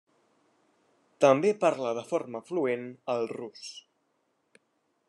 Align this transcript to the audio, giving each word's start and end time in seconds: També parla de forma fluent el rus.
També 1.25 1.51
parla 1.65 1.93
de 1.99 2.05
forma 2.13 2.43
fluent 2.49 2.89
el 3.17 3.31
rus. 3.35 3.71